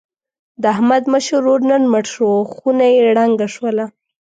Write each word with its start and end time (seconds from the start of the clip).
د 0.61 0.63
احمد 0.73 1.03
مشر 1.13 1.35
ورور 1.43 1.61
نن 1.71 1.83
مړ 1.93 2.05
شو. 2.13 2.29
خونه 2.53 2.85
یې 2.93 2.99
ړنګه 3.17 3.47
شوله. 3.55 3.85